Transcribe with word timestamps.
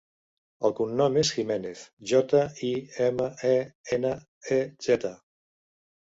El 0.67 0.71
cognom 0.77 1.17
és 1.21 1.29
Jimenez: 1.33 1.83
jota, 2.11 2.41
i, 2.67 2.69
ema, 3.09 3.27
e, 3.51 3.51
ena, 3.99 4.15
e, 4.57 4.57
zeta. 4.87 5.13